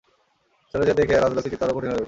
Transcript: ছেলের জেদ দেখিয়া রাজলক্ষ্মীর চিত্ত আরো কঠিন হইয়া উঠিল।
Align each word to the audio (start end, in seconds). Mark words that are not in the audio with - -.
ছেলের 0.69 0.87
জেদ 0.87 0.97
দেখিয়া 0.99 1.19
রাজলক্ষ্মীর 1.19 1.51
চিত্ত 1.53 1.63
আরো 1.65 1.73
কঠিন 1.75 1.87
হইয়া 1.89 1.93
উঠিল। 1.93 1.99